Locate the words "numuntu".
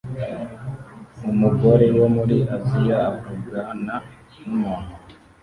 4.41-4.93